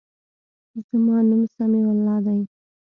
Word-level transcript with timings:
زما 0.89 1.17
نوم 1.27 1.41
سمیع 1.55 1.87
الله 1.93 2.17
دی. 2.25 2.39